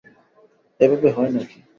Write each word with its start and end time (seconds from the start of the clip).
এভাবে 0.79 1.09
হয় 1.15 1.31
না-কি? 1.35 1.57